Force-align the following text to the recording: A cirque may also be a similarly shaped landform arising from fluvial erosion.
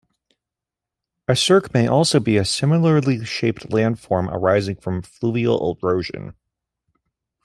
A 1.27 1.35
cirque 1.35 1.75
may 1.75 1.85
also 1.85 2.19
be 2.19 2.37
a 2.37 2.43
similarly 2.43 3.23
shaped 3.23 3.69
landform 3.69 4.29
arising 4.33 4.77
from 4.77 5.03
fluvial 5.03 5.77
erosion. 5.79 6.33